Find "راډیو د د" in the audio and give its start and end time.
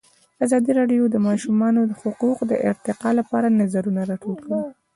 0.79-1.17